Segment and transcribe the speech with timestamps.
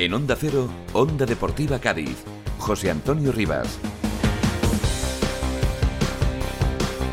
[0.00, 2.24] En Onda Cero, Onda Deportiva Cádiz.
[2.56, 3.78] José Antonio Rivas.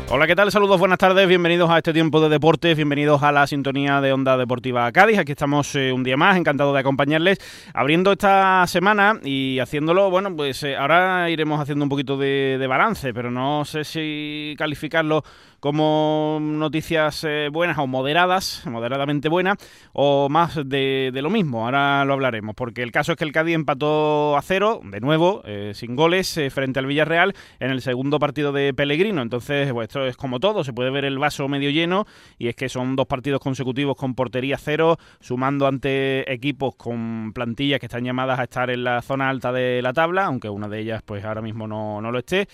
[0.08, 0.50] Hola, ¿qué tal?
[0.50, 4.38] Saludos, buenas tardes, bienvenidos a este tiempo de deportes, bienvenidos a la sintonía de Onda
[4.38, 5.18] Deportiva Cádiz.
[5.18, 7.40] Aquí estamos eh, un día más, encantado de acompañarles,
[7.74, 12.66] abriendo esta semana y haciéndolo, bueno, pues eh, ahora iremos haciendo un poquito de, de
[12.66, 15.24] balance, pero no sé si calificarlo
[15.60, 19.56] como noticias eh, buenas o moderadas, moderadamente buenas,
[19.92, 21.64] o más de, lo mismo.
[21.64, 25.42] Ahora lo hablaremos, porque el caso es que el Cádiz empató a cero, de nuevo,
[25.44, 29.20] eh, sin goles, eh, frente al Villarreal en el segundo partido de Pellegrino.
[29.22, 32.06] Entonces, pues esto es como todo, se puede ver el vaso medio lleno,
[32.38, 37.80] y es que son dos partidos consecutivos con portería cero, sumando ante equipos con plantillas
[37.80, 40.80] que están llamadas a estar en la zona alta de la tabla, aunque una de
[40.80, 42.48] ellas pues ahora mismo no, no lo esté,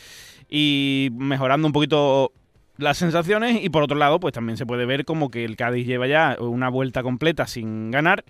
[0.49, 2.33] y mejorando un poquito
[2.77, 5.87] las sensaciones y por otro lado pues también se puede ver como que el Cádiz
[5.87, 8.25] lleva ya una vuelta completa sin ganar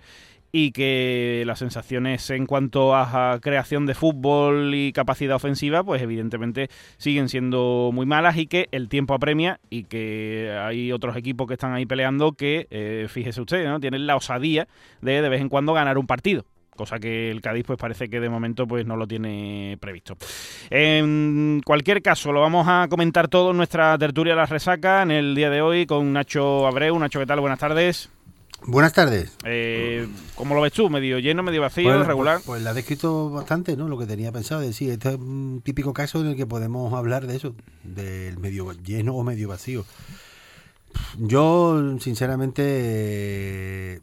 [0.51, 6.69] y que las sensaciones en cuanto a creación de fútbol y capacidad ofensiva pues evidentemente
[6.97, 11.55] siguen siendo muy malas y que el tiempo apremia y que hay otros equipos que
[11.55, 13.79] están ahí peleando que eh, fíjese usted ¿no?
[13.79, 14.67] tienen la osadía
[15.01, 18.19] de de vez en cuando ganar un partido cosa que el Cádiz pues parece que
[18.19, 20.17] de momento pues no lo tiene previsto.
[20.69, 25.35] En cualquier caso, lo vamos a comentar todo en nuestra tertulia La Resaca en el
[25.35, 26.97] día de hoy con Nacho Abreu.
[26.99, 27.39] Nacho, ¿qué tal?
[27.39, 28.09] Buenas tardes.
[28.67, 29.31] Buenas tardes.
[29.43, 30.89] Eh, ¿Cómo lo ves tú?
[30.89, 32.37] ¿Medio lleno, medio vacío, regular?
[32.37, 33.87] Pues, pues, la he descrito bastante, ¿no?
[33.87, 34.91] Lo que tenía pensado decir.
[34.91, 39.15] Este es un típico caso en el que podemos hablar de eso, del medio lleno
[39.15, 39.85] o medio vacío.
[41.19, 44.01] Yo, sinceramente,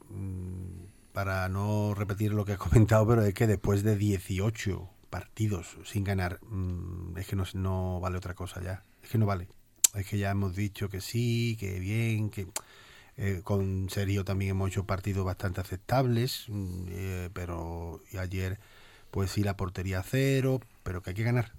[1.12, 6.04] para no repetir lo que he comentado, pero es que después de 18 partidos sin
[6.04, 8.82] ganar, mm, es que no, no vale otra cosa ya.
[9.02, 9.48] Es que no vale.
[9.94, 12.48] Es que ya hemos dicho que sí, que bien, que
[13.18, 18.58] eh, con Serio también hemos hecho partidos bastante aceptables, mm, eh, pero ayer
[19.10, 21.52] pues sí la portería cero, pero que hay que ganar.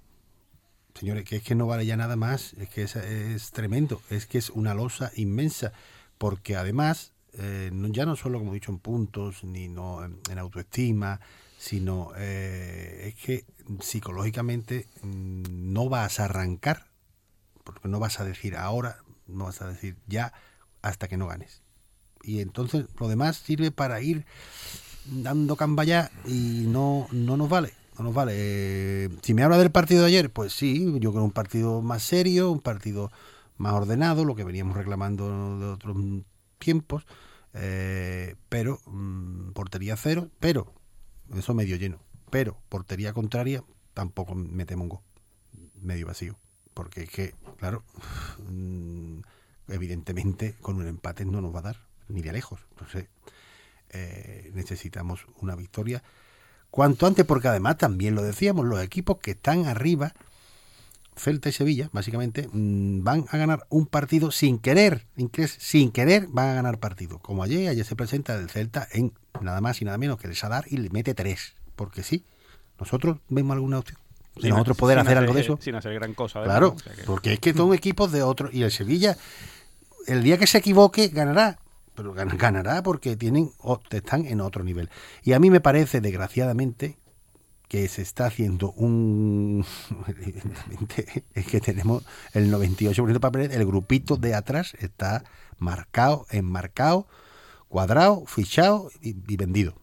[0.95, 4.25] Señores, que es que no vale ya nada más, es que es, es tremendo, es
[4.25, 5.73] que es una losa inmensa,
[6.17, 11.19] porque además eh, ya no solo, como he dicho, en puntos, ni no en, autoestima,
[11.57, 13.45] sino eh, es que
[13.79, 16.85] psicológicamente mm, no vas a arrancar,
[17.63, 20.33] porque no vas a decir ahora, no vas a decir ya,
[20.81, 21.61] hasta que no ganes.
[22.23, 24.25] Y entonces lo demás sirve para ir
[25.05, 27.73] dando cambaya y no, no nos vale.
[27.97, 28.33] No nos vale.
[28.35, 32.03] Eh, si me habla del partido de ayer, pues sí, yo creo un partido más
[32.03, 33.11] serio, un partido
[33.57, 35.95] más ordenado, lo que veníamos reclamando de otros
[36.63, 37.06] tiempos,
[37.53, 40.74] eh, pero mm, portería cero, pero
[41.35, 43.63] eso medio lleno, pero portería contraria
[43.94, 45.01] tampoco me temo un gol,
[45.81, 46.38] medio vacío,
[46.74, 47.84] porque es que, claro,
[48.50, 49.19] mm,
[49.68, 53.07] evidentemente con un empate no nos va a dar, ni de lejos, entonces
[53.90, 56.03] eh, necesitamos una victoria
[56.72, 60.13] cuanto antes, porque además también lo decíamos, los equipos que están arriba,
[61.16, 65.06] Celta y Sevilla, básicamente, mm, van a ganar un partido sin querer,
[65.59, 67.19] sin querer van a ganar partido.
[67.19, 70.35] Como ayer, ayer se presenta el Celta en nada más y nada menos que el
[70.35, 72.25] Sadar y le mete tres, porque sí,
[72.79, 74.00] nosotros vemos alguna opción.
[74.41, 75.59] Si nosotros poder hacer, algo de eso.
[75.62, 76.44] Sin hacer gran cosa.
[76.44, 76.75] Claro,
[77.06, 78.50] porque es que son equipos de otro.
[78.51, 79.16] Y el Sevilla,
[80.07, 81.59] el día que se equivoque, ganará.
[81.94, 83.51] Pero ganará porque tienen
[83.91, 84.90] están en otro nivel.
[85.24, 86.97] Y a mí me parece, desgraciadamente,
[87.73, 89.66] que se está haciendo un...
[91.34, 92.03] Es que tenemos
[92.34, 95.23] el 98% para el grupito de atrás está
[95.57, 97.07] marcado, enmarcado,
[97.69, 99.73] cuadrado, fichado y, vendido.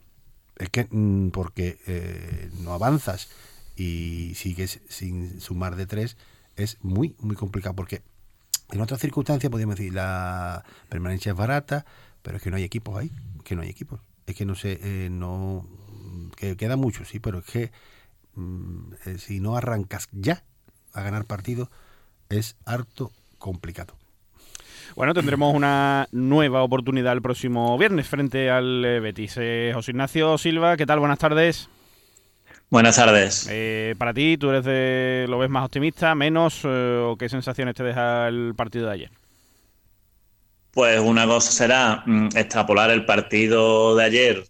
[0.57, 3.29] Es que mm, porque eh, no avanzas
[3.75, 6.17] y sigues sin sumar de tres
[6.55, 8.03] es muy, muy complicado porque
[8.71, 11.85] en otras circunstancias podríamos decir la permanencia es barata,
[12.23, 13.11] pero es que no hay equipos ahí,
[13.43, 13.99] que no hay equipos.
[14.27, 15.67] Es que no sé, eh, no
[16.41, 17.71] que queda mucho, sí, pero es que
[18.35, 20.43] mm, eh, si no arrancas ya
[20.95, 21.71] a ganar partido,
[22.31, 23.95] es harto complicado.
[24.97, 29.37] Bueno, tendremos una nueva oportunidad el próximo viernes frente al eh, Betis.
[29.37, 30.99] Eh, José Ignacio Silva, ¿qué tal?
[30.99, 31.69] Buenas tardes.
[32.71, 33.51] Buenas tardes.
[33.99, 38.29] para ti, ¿tú eres de, lo ves más optimista, menos o qué sensaciones te deja
[38.29, 39.11] el partido de ayer?
[40.71, 44.45] Pues una cosa será mm, extrapolar el partido de ayer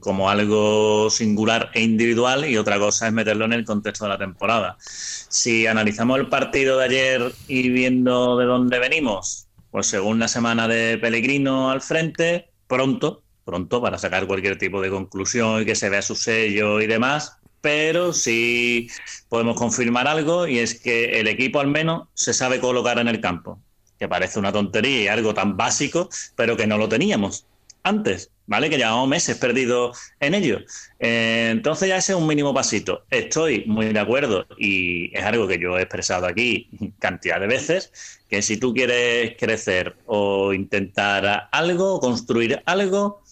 [0.00, 4.18] como algo singular e individual y otra cosa es meterlo en el contexto de la
[4.18, 4.76] temporada.
[4.80, 10.68] Si analizamos el partido de ayer y viendo de dónde venimos, pues según la semana
[10.68, 15.88] de Pellegrino al frente, pronto, pronto para sacar cualquier tipo de conclusión y que se
[15.88, 18.88] vea su sello y demás, pero sí
[19.30, 23.22] podemos confirmar algo y es que el equipo al menos se sabe colocar en el
[23.22, 23.58] campo,
[23.98, 27.46] que parece una tontería y algo tan básico, pero que no lo teníamos
[27.84, 28.68] antes, ¿vale?
[28.68, 30.58] Que llevamos meses perdidos en ello.
[30.98, 33.04] Eh, entonces ya ese es un mínimo pasito.
[33.10, 37.92] Estoy muy de acuerdo y es algo que yo he expresado aquí cantidad de veces,
[38.28, 43.22] que si tú quieres crecer o intentar algo, construir algo,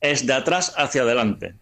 [0.00, 1.54] es de atrás hacia adelante.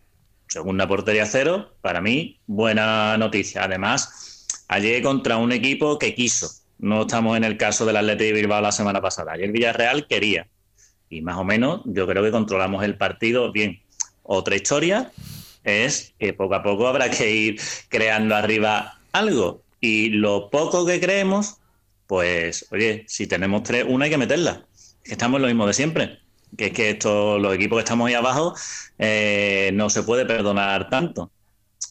[0.49, 3.65] Segunda portería cero, para mí, buena noticia.
[3.65, 6.51] Además, ayer contra un equipo que quiso.
[6.79, 9.33] No estamos en el caso del Atlético de Bilbao la semana pasada.
[9.33, 10.47] Ayer Villarreal quería.
[11.11, 13.81] Y más o menos yo creo que controlamos el partido bien.
[14.23, 15.11] Otra historia
[15.65, 19.63] es que poco a poco habrá que ir creando arriba algo.
[19.81, 21.57] Y lo poco que creemos,
[22.07, 24.67] pues, oye, si tenemos tres, una hay que meterla.
[25.05, 26.21] Estamos en lo mismo de siempre
[26.57, 28.55] que es que esto, los equipos que estamos ahí abajo
[28.99, 31.31] eh, no se puede perdonar tanto.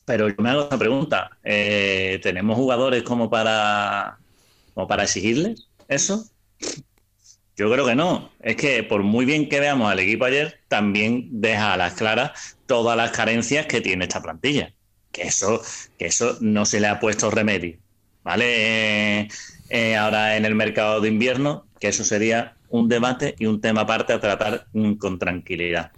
[0.06, 4.18] Pero yo me hago esta pregunta, eh, ¿tenemos jugadores como para,
[4.74, 6.26] como para exigirles eso?
[7.58, 8.32] Yo creo que no.
[8.40, 12.58] Es que por muy bien que veamos al equipo ayer, también deja a las claras
[12.68, 14.74] todas las carencias que tiene esta plantilla.
[15.12, 15.62] Que eso,
[15.98, 17.78] que eso no se le ha puesto remedio.
[18.24, 19.28] ¿Vale?
[19.70, 23.82] Eh, ahora en el mercado de invierno, que eso sería un debate y un tema
[23.82, 24.68] aparte a tratar
[25.00, 25.92] con tranquilidad.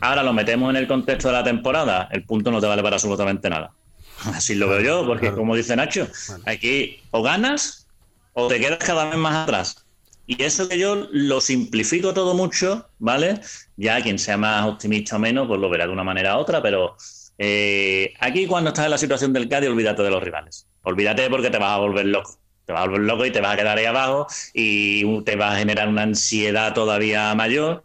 [0.00, 2.96] Ahora lo metemos en el contexto de la temporada, el punto no te vale para
[2.96, 3.72] absolutamente nada.
[4.34, 6.08] Así lo veo yo, porque como dice Nacho,
[6.46, 7.86] aquí o ganas
[8.34, 9.86] o te quedas cada vez más atrás.
[10.30, 13.40] Y eso que yo lo simplifico todo mucho, ¿vale?
[13.76, 16.62] Ya quien sea más optimista o menos, pues lo verá de una manera u otra,
[16.62, 16.94] pero
[17.36, 20.68] eh, aquí cuando estás en la situación del Cádiz, olvídate de los rivales.
[20.82, 23.54] Olvídate porque te vas a volver loco te vas a volver loco y te vas
[23.54, 27.82] a quedar ahí abajo y te va a generar una ansiedad todavía mayor.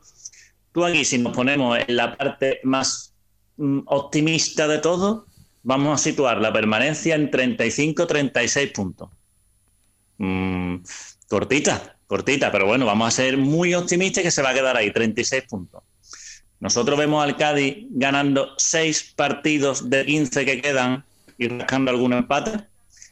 [0.72, 3.16] Tú aquí, si nos ponemos en la parte más
[3.58, 5.26] mm, optimista de todo,
[5.64, 9.10] vamos a situar la permanencia en 35-36 puntos.
[10.20, 10.84] Mm,
[11.28, 14.92] cortita, cortita, pero bueno, vamos a ser muy optimistas que se va a quedar ahí,
[14.92, 15.84] 36 puntos.
[16.60, 21.04] Nosotros vemos al Cádiz ganando 6 partidos de 15 que quedan
[21.38, 22.66] y rascando algún empate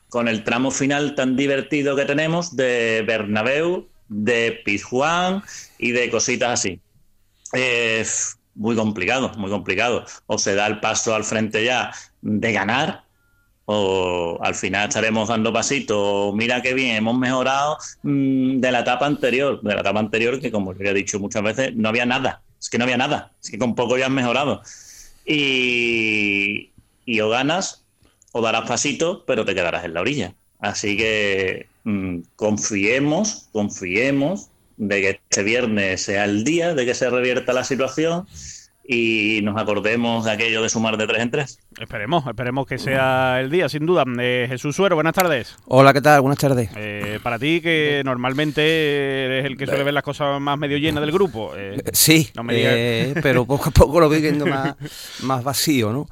[0.09, 5.43] con el tramo final tan divertido que tenemos de Bernabéu, de Pizjuán
[5.77, 6.79] y de cositas así.
[7.51, 10.05] Es muy complicado, muy complicado.
[10.27, 11.91] O se da el paso al frente ya
[12.21, 13.02] de ganar,
[13.65, 16.33] o al final estaremos dando pasitos.
[16.35, 20.51] Mira qué bien, hemos mejorado mm, de la etapa anterior, de la etapa anterior que,
[20.51, 22.41] como ya he dicho muchas veces, no había nada.
[22.59, 23.31] Es que no había nada.
[23.41, 24.61] Es que con poco ya has mejorado.
[25.25, 26.71] Y,
[27.21, 27.85] o ganas
[28.31, 30.33] o darás pasitos, pero te quedarás en la orilla.
[30.59, 37.09] Así que mm, confiemos, confiemos de que este viernes sea el día de que se
[37.09, 38.25] revierta la situación
[38.85, 41.59] y nos acordemos de aquello de sumar de tres en tres.
[41.79, 44.03] Esperemos, esperemos que sea el día, sin duda.
[44.19, 45.55] Eh, Jesús Suero, buenas tardes.
[45.65, 46.21] Hola, ¿qué tal?
[46.21, 46.69] Buenas tardes.
[46.75, 51.01] Eh, para ti, que normalmente eres el que suele ver las cosas más medio llenas
[51.01, 51.53] del grupo.
[51.55, 52.29] Eh, sí,
[53.21, 54.75] pero poco a poco lo voy viendo más,
[55.21, 56.07] más vacío, ¿no?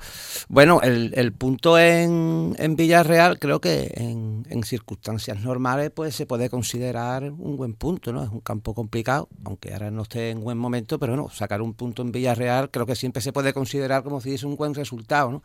[0.48, 6.26] Bueno, el, el punto en, en, Villarreal creo que en, en, circunstancias normales pues se
[6.26, 8.24] puede considerar un buen punto, ¿no?
[8.24, 11.74] Es un campo complicado, aunque ahora no esté en buen momento, pero bueno, sacar un
[11.74, 15.32] punto en Villarreal creo que siempre se puede considerar como si es un buen resultado,
[15.32, 15.44] ¿no?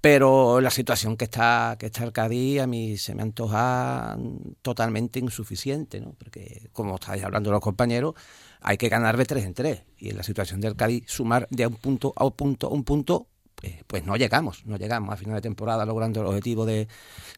[0.00, 4.18] Pero la situación que está, que está el Cádiz a mí se me antoja
[4.62, 6.14] totalmente insuficiente, ¿no?
[6.18, 8.14] Porque, como estáis hablando los compañeros,
[8.60, 9.82] hay que ganar de tres en tres.
[9.96, 13.28] Y en la situación del Cádiz, sumar de un punto a un punto, un punto
[13.64, 16.86] eh, pues no llegamos, no llegamos a final de temporada logrando el objetivo de,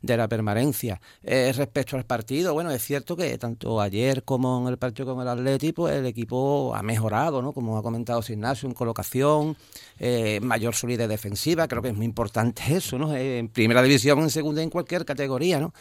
[0.02, 1.00] la permanencia.
[1.22, 5.22] Eh, respecto al partido, bueno, es cierto que tanto ayer como en el partido con
[5.22, 7.52] el Atlético, pues, el equipo ha mejorado, ¿no?
[7.52, 9.56] Como ha comentado Ignacio, en colocación,
[9.98, 13.14] eh, mayor solidez defensiva, creo que es muy importante eso, ¿no?
[13.14, 15.72] En primera división, en segunda, en cualquier categoría, ¿no?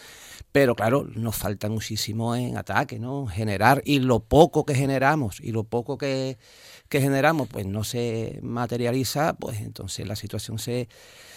[0.52, 3.26] Pero claro, nos falta muchísimo en ataque, ¿no?
[3.26, 6.38] Generar, y lo poco que generamos, y lo poco que
[6.90, 10.88] que generamos pues no se materializa, pues entonces la situación se,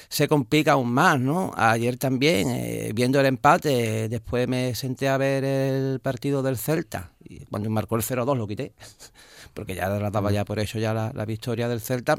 [0.09, 1.53] se complica aún más, ¿no?
[1.57, 7.13] Ayer también, eh, viendo el empate, después me senté a ver el partido del Celta,
[7.25, 8.73] y cuando marcó el 0-2 lo quité,
[9.55, 12.17] porque ya daba ya por eso ya la, victoria del Celta.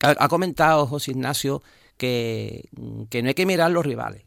[0.00, 1.62] Ha, comentado José Ignacio
[1.96, 2.68] que,
[3.08, 4.24] que no hay que mirar los rivales,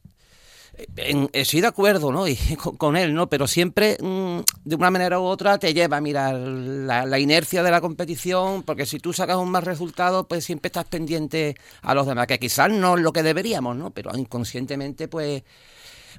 [0.97, 2.27] en, estoy de acuerdo ¿no?
[2.27, 2.37] y,
[2.77, 3.27] con, él, ¿no?
[3.29, 7.71] pero siempre mm, de una manera u otra te lleva a mirar la, inercia de
[7.71, 12.07] la competición, porque si tú sacas un mal resultado, pues siempre estás pendiente a los
[12.07, 13.91] demás, que quizás no es lo que deberíamos, ¿no?
[13.91, 15.43] pero inconscientemente pues,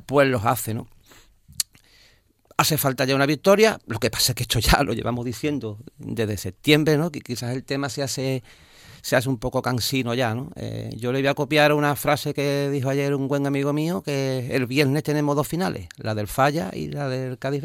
[0.07, 0.75] pues los hace.
[0.75, 0.89] ¿no?
[2.57, 5.79] Hace falta ya una victoria, lo que pasa es que esto ya lo llevamos diciendo
[5.99, 7.11] desde septiembre, ¿no?
[7.11, 8.43] que quizás el tema se hace
[9.07, 10.51] se hace un poco cansino ya, ¿no?
[10.57, 14.03] Eh, yo le voy a copiar una frase que dijo ayer un buen amigo mío,
[14.03, 17.63] que el viernes tenemos dos finales, la del Falla y la del Cádiz.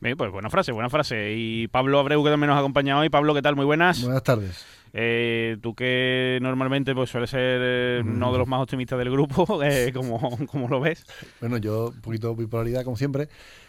[0.00, 1.32] Bien, pues buena frase, buena frase.
[1.34, 3.08] Y Pablo Abreu, que también nos ha acompañado hoy.
[3.08, 3.56] Pablo, ¿qué tal?
[3.56, 4.02] Muy buenas.
[4.02, 4.64] Buenas tardes.
[4.92, 9.62] Eh, tú que normalmente pues suele ser eh, uno de los más optimistas del grupo,
[9.64, 11.04] eh, ¿cómo, lo ves?
[11.40, 13.28] Bueno, yo un poquito bipolaridad como siempre.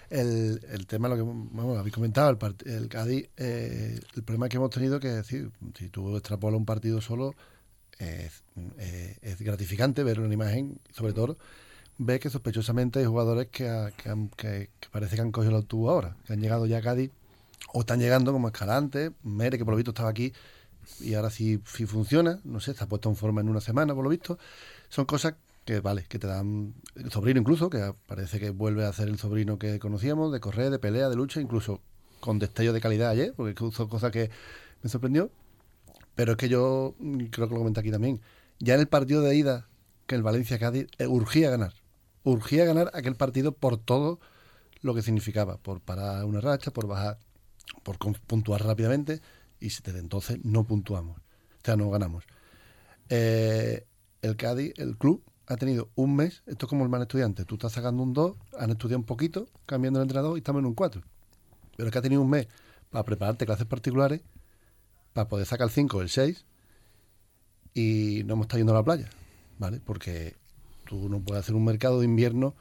[0.09, 4.57] El, el tema, lo que vamos, habéis comentado, el, el Cádiz, eh, el problema que
[4.57, 7.35] hemos tenido que decir, si tú extrapolas un partido solo,
[7.99, 8.43] es,
[9.21, 11.37] es gratificante ver una imagen, sobre todo
[11.97, 13.93] ve que sospechosamente hay jugadores que,
[14.35, 17.11] que, parece que han cogido el autobús ahora, que han llegado ya a Cádiz
[17.73, 20.33] o están llegando como Escalante, Mere, que por lo visto estaba aquí
[20.99, 24.09] y ahora sí, funciona, no sé, está puesto en forma en una semana, por lo
[24.09, 24.37] visto.
[24.89, 25.35] Son cosas
[25.65, 29.17] que, vale, que te dan el sobrino incluso, que parece que vuelve a ser el
[29.17, 31.81] sobrino que conocíamos, de correr, de pelea, de lucha, incluso
[32.21, 34.31] con destello de calidad ayer, porque son cosas que
[34.81, 35.29] me sorprendió.
[36.15, 36.95] Pero es que yo
[37.31, 38.21] creo que lo comenté aquí también.
[38.59, 39.67] Ya en el partido de ida,
[40.07, 41.73] que el Valencia-Cádiz eh, urgía ganar
[42.31, 44.19] urgía ganar aquel partido por todo
[44.81, 47.19] lo que significaba, por parar una racha, por bajar,
[47.83, 49.21] por puntuar rápidamente,
[49.59, 52.25] y desde entonces no puntuamos, o sea, no ganamos.
[53.09, 53.85] Eh,
[54.21, 57.55] el Cádiz, el club, ha tenido un mes, esto es como el mal estudiante, tú
[57.55, 60.73] estás sacando un 2, han estudiado un poquito, cambiando el entrenador y estamos en un
[60.73, 61.01] 4.
[61.77, 62.47] Pero es que ha tenido un mes
[62.89, 64.21] para prepararte clases particulares,
[65.13, 66.45] para poder sacar el 5 o el 6,
[67.73, 69.09] y no hemos estado yendo a la playa,
[69.57, 69.79] ¿vale?
[69.79, 70.35] Porque
[70.87, 72.55] Tú no puedes hacer un mercado de invierno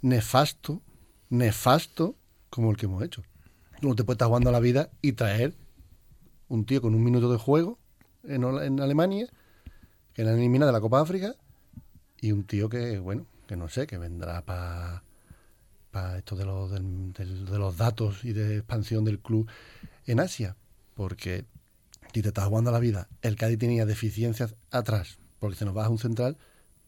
[0.00, 0.80] nefasto,
[1.28, 2.14] nefasto
[2.50, 3.22] como el que hemos hecho.
[3.80, 5.54] Tú no te puedes estar jugando la vida y traer
[6.48, 7.78] un tío con un minuto de juego
[8.24, 9.28] en, Alemania,
[10.14, 11.34] que la elimina de la Copa África,
[12.20, 15.02] y un tío que, bueno, que no sé, que vendrá para
[16.18, 19.48] esto de los, de los datos y de expansión del club
[20.06, 20.56] en Asia.
[20.94, 21.44] Porque
[22.12, 25.88] si te estás jugando la vida, el Cádiz tenía deficiencias atrás, porque se nos baja
[25.88, 26.36] un central,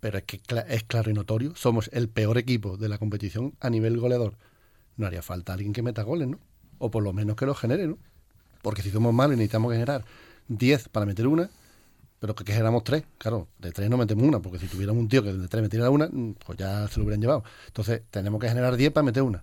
[0.01, 3.71] pero es que es claro y notorio, somos el peor equipo de la competición a
[3.71, 4.37] nivel goleador.
[4.97, 6.39] No haría falta alguien que meta goles, ¿no?
[6.79, 7.99] O por lo menos que los genere, ¿no?
[8.63, 10.05] Porque si somos malos y necesitamos generar
[10.49, 11.51] 10 para meter una,
[12.19, 15.23] pero que, generamos 3, claro, de 3 no metemos una, porque si tuviéramos un tío
[15.23, 16.11] que de 3 metiera una,
[16.45, 17.45] pues ya se lo hubieran llevado.
[17.67, 19.43] Entonces, tenemos que generar 10 para meter una.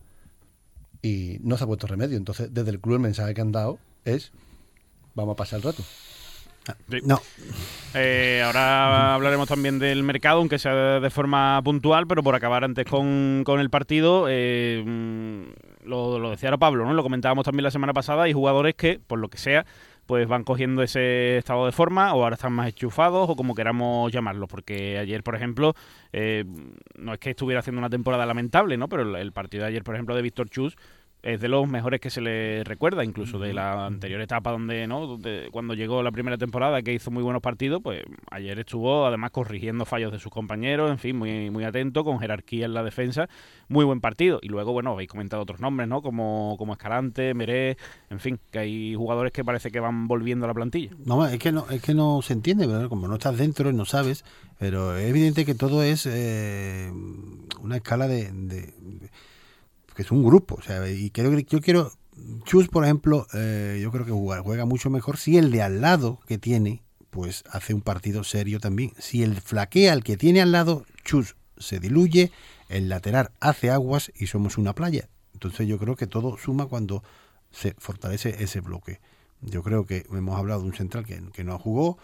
[1.01, 2.17] Y no se ha puesto remedio.
[2.17, 4.31] Entonces, desde el club el mensaje que han dado es,
[5.15, 5.83] vamos a pasar el rato.
[7.03, 7.21] No.
[7.93, 12.85] Eh, ahora hablaremos también del mercado, aunque sea de forma puntual, pero por acabar antes
[12.85, 16.93] con, el partido, eh, mm, lo, decía ahora Pablo, ¿no?
[16.93, 19.65] Lo comentábamos también la semana pasada, hay jugadores que, por lo que sea,
[20.05, 24.11] pues van cogiendo ese estado de forma o ahora están más enchufados o como queramos
[24.11, 25.73] llamarlo, porque ayer, por ejemplo,
[26.13, 26.45] eh,
[26.97, 28.87] no es que estuviera haciendo una temporada lamentable, ¿no?
[28.87, 30.77] Pero el, el partido de ayer, por ejemplo, de Víctor Chus
[31.23, 35.19] es de los mejores que se le recuerda, incluso de la anterior etapa donde, ¿no?
[35.51, 39.85] cuando llegó la primera temporada que hizo muy buenos partidos, pues ayer estuvo además corrigiendo
[39.85, 43.27] fallos de sus compañeros, en fin, muy, muy atento, con jerarquía en la defensa,
[43.67, 44.39] muy buen partido.
[44.41, 46.01] Y luego, bueno, habéis comentado otros nombres, ¿no?
[46.01, 47.77] Como, como Escalante, Meré,
[48.09, 50.91] en fin, que hay jugadores que parece que van volviendo a la plantilla.
[51.03, 54.23] No, es que no, es que no se entiende, como no estás dentro, no sabes,
[54.59, 56.91] pero es evidente que todo es eh,
[57.61, 58.31] una escala de
[59.97, 60.55] que es un grupo.
[60.55, 61.91] O sea, y creo que yo quiero.
[62.45, 66.19] Chus, por ejemplo, eh, yo creo que juega, mucho mejor si el de al lado
[66.27, 68.93] que tiene, pues hace un partido serio también.
[68.99, 72.31] Si el flaquea al que tiene al lado, Chus se diluye,
[72.69, 75.09] el lateral hace aguas y somos una playa.
[75.33, 77.03] Entonces yo creo que todo suma cuando
[77.51, 78.99] se fortalece ese bloque.
[79.41, 81.97] Yo creo que hemos hablado de un central que, que no jugó,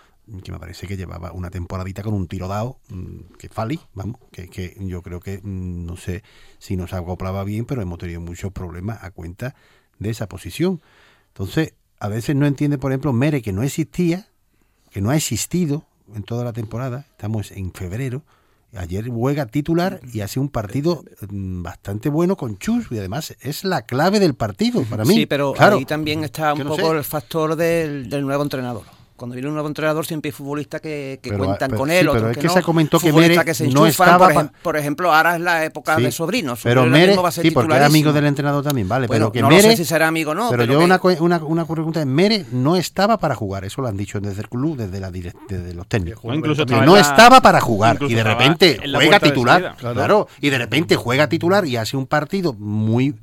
[0.43, 4.17] que me parece que llevaba una temporadita con un tiro dado, mm, que Fali, vamos,
[4.31, 6.23] que, que yo creo que mm, no sé
[6.59, 9.55] si nos acoplaba bien, pero hemos tenido muchos problemas a cuenta
[9.99, 10.81] de esa posición.
[11.27, 14.27] Entonces, a veces no entiende, por ejemplo, Mere, que no existía,
[14.91, 18.23] que no ha existido en toda la temporada, estamos en febrero,
[18.75, 23.63] ayer juega titular y hace un partido mm, bastante bueno con Chus y además es
[23.65, 25.15] la clave del partido para mí.
[25.15, 29.47] Sí, pero ahí también está un poco el factor del, del nuevo entrenador cuando viene
[29.47, 32.99] un nuevo entrenador siempre hay futbolistas que, cuentan con él, pero es que, se comentó
[32.99, 33.37] que Mere
[33.71, 36.61] no estaba por, ejemplo, ahora es la época de sobrinos.
[36.63, 39.77] Pero Mere, sí, porque era amigo del entrenador también, vale, pero que no Mere, sé
[39.77, 40.49] si será amigo o no.
[40.49, 43.97] Pero, yo una, una, una pregunta es, Mere no estaba para jugar, eso lo han
[43.97, 46.23] dicho desde el club, desde, la desde los técnicos.
[46.35, 50.95] incluso que no estaba para jugar y de repente juega titular, claro, y de repente
[50.95, 53.15] juega titular y hace un partido muy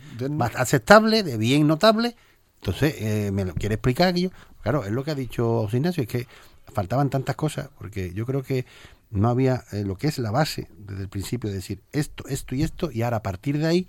[0.54, 2.16] aceptable, de bien notable.
[2.60, 4.30] Entonces, eh, ¿me lo quiere explicar, yo
[4.62, 6.26] Claro, es lo que ha dicho Ignacio, es que
[6.72, 8.66] faltaban tantas cosas, porque yo creo que
[9.10, 12.54] no había eh, lo que es la base desde el principio, de decir esto, esto
[12.54, 13.88] y esto, y ahora a partir de ahí,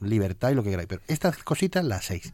[0.00, 0.88] libertad y lo que queráis.
[0.88, 2.32] Pero estas cositas, las seis.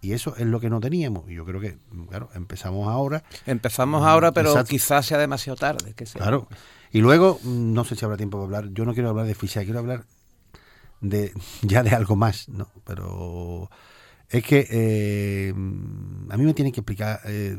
[0.00, 1.30] Y eso es lo que no teníamos.
[1.30, 3.22] Y yo creo que, claro, empezamos ahora.
[3.46, 5.94] Empezamos ahora, pero quizás sea demasiado tarde.
[5.94, 6.48] Que Claro.
[6.90, 9.62] Y luego, no sé si habrá tiempo para hablar, yo no quiero hablar de ficha,
[9.62, 10.04] quiero hablar
[11.00, 12.68] de ya de algo más, ¿no?
[12.84, 13.70] Pero
[14.32, 17.58] es que eh, a mí me tienen que explicar eh,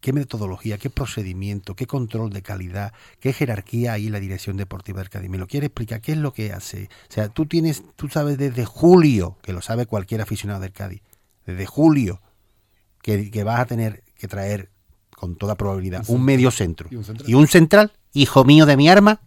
[0.00, 5.00] qué metodología, qué procedimiento, qué control de calidad, qué jerarquía hay en la dirección deportiva
[5.00, 5.28] del Cádiz.
[5.28, 6.00] ¿Me lo quiere explicar?
[6.00, 6.88] ¿Qué es lo que hace?
[7.10, 11.02] O sea, tú tienes, tú sabes desde julio, que lo sabe cualquier aficionado del Cádiz,
[11.44, 12.22] desde julio,
[13.02, 14.70] que, que vas a tener que traer
[15.14, 17.28] con toda probabilidad un medio centro Y un central.
[17.30, 19.20] y un central, hijo mío de mi arma,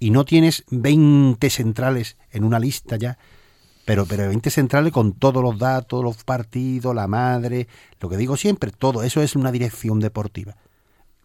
[0.00, 3.16] y no tienes 20 centrales en una lista ya
[3.86, 7.68] pero, pero 20 centrales con todos los datos, los partidos, la madre,
[8.00, 10.56] lo que digo siempre, todo eso es una dirección deportiva.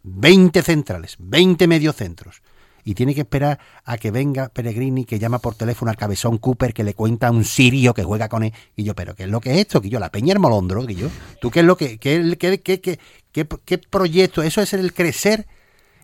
[0.03, 2.43] 20 centrales, 20 mediocentros.
[2.83, 6.73] Y tiene que esperar a que venga Peregrini, que llama por teléfono al cabezón Cooper,
[6.73, 8.53] que le cuenta a un sirio que juega con él.
[8.75, 9.81] Y yo, ¿pero qué es lo que es esto?
[9.81, 11.07] Que yo, la Peña Molondro, que yo.
[11.41, 14.43] ¿Tú qué es lo que, qué, qué, qué, qué, proyecto?
[14.43, 15.47] Eso es el crecer.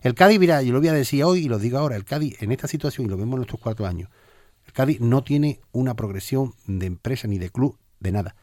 [0.02, 2.42] El Cádiz, mira, yo lo voy a decir hoy y lo digo ahora, el Cádiz
[2.42, 4.10] en esta situación, y lo vemos en nuestros cuatro años,
[4.78, 8.36] Cádiz no tiene una progresión de empresa ni de club, de nada.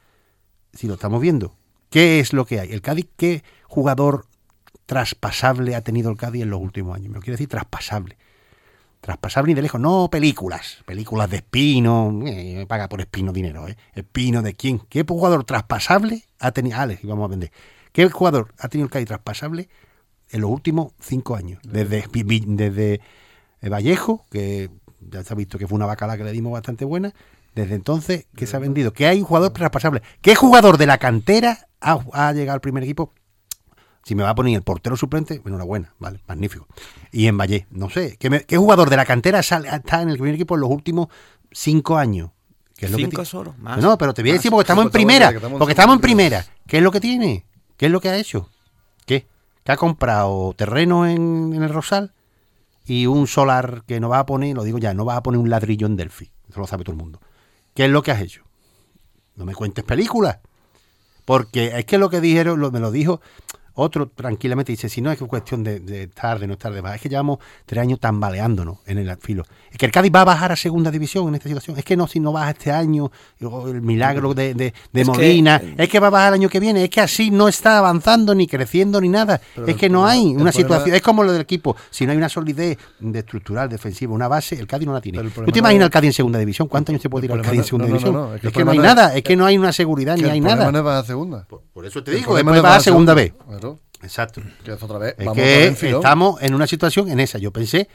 [0.74, 1.56] Si lo estamos viendo,
[1.89, 2.74] ¿qué es lo que hay?
[2.74, 4.25] El Cádiz, ¿qué jugador
[4.86, 7.08] traspasable ha tenido el Cádiz en los últimos años?
[7.08, 8.18] Me lo quiero decir traspasable.
[9.00, 13.70] Traspasable ni de lejos, no películas, películas de Espino, eh, me paga por Espino dinero,
[13.70, 13.77] ¿eh?
[13.94, 16.77] Espino de quién, ¿qué jugador traspasable ha tenido?
[16.77, 17.54] Alex, y vamos a vender.
[17.94, 19.70] ¿Qué jugador ha tenido el Cádiz traspasable
[20.32, 21.62] en los últimos cinco años?
[21.63, 23.00] Desde, desde
[23.62, 26.86] eh, Vallejo, que ya se ha visto que fue una bacala que le dimos bastante
[26.86, 27.14] buena.
[27.54, 28.92] Desde entonces, ¿qué se ha vendido?
[28.92, 30.02] Que hay un jugador traspasable.
[30.22, 33.14] ¿Qué jugador de la cantera ha, ha, llegado al primer equipo?
[34.04, 36.68] Si me va a poner el portero suplente, enhorabuena, vale, magnífico.
[37.12, 38.18] Y en Valle, no sé.
[38.20, 40.70] ¿Qué, me, qué jugador de la cantera sale, está en el primer equipo en los
[40.70, 41.08] últimos
[41.52, 42.32] cinco años?
[42.75, 43.82] ¿Qué es lo cinco que solo, más.
[43.82, 45.34] No, pero te voy a decir porque estamos en primera.
[45.58, 46.46] Porque estamos en primera.
[46.68, 47.46] ¿Qué es lo que tiene?
[47.78, 48.50] ¿Qué es lo que ha hecho?
[49.06, 49.28] ¿Qué?
[49.64, 52.12] ¿Que ha comprado terreno en, en el Rosal?
[52.86, 55.39] Y un solar que no va a poner, lo digo ya, no va a poner
[55.39, 56.32] un ladrillo en Delphi.
[56.50, 57.20] Eso lo sabe todo el mundo.
[57.74, 58.44] ¿Qué es lo que has hecho?
[59.36, 60.39] No me cuentes películas.
[61.25, 63.22] Porque es que lo que dijeron, lo, me lo dijo
[63.75, 67.09] otro tranquilamente, dice, si no es cuestión de, de tarde, no es tarde, es que
[67.09, 69.44] llevamos tres años tambaleándonos en el filo.
[69.72, 71.77] Es que el Cádiz va a bajar a segunda división en esta situación.
[71.77, 75.59] Es que no, si no baja este año, el milagro de, de, de es Molina,
[75.59, 76.83] que, es que va a bajar el año que viene.
[76.83, 79.42] Es que así no está avanzando, ni creciendo, ni nada.
[79.68, 80.96] es que no hay una situación.
[80.96, 81.75] Es como lo del equipo.
[81.90, 85.22] Si no hay una solidez de estructural, defensiva, una base, el Cádiz no la tiene.
[85.22, 86.68] ¿Tú te imaginas el Cádiz en segunda división?
[86.68, 88.14] ¿Cuántos años se puede ir al Cádiz en segunda no, división?
[88.14, 90.29] No, no, es, es que no hay nada, es que no hay una seguridad, ni
[90.29, 90.66] hay nada.
[91.50, 93.33] Por, por, eso te digo, después va a segunda vez.
[94.05, 94.41] Exacto.
[94.63, 95.15] Que es otra vez.
[95.18, 95.29] Es
[95.79, 97.37] que estamos en una situación en esa.
[97.37, 97.89] Yo pensé,